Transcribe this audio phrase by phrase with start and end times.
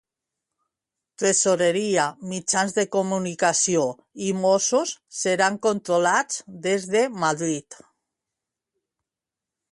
[1.23, 3.83] Tresoreria, mitjans de comunicació
[4.27, 7.77] i Mossos seran controlats des de Madrid.